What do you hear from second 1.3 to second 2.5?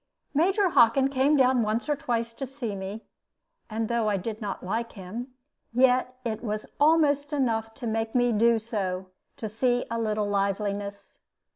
down once or twice to